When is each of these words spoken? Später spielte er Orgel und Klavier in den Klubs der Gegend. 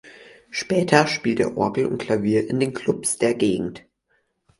Später 0.49 1.05
spielte 1.05 1.43
er 1.43 1.57
Orgel 1.57 1.85
und 1.85 1.99
Klavier 1.99 2.49
in 2.49 2.59
den 2.59 2.73
Klubs 2.73 3.19
der 3.19 3.35
Gegend. 3.35 3.85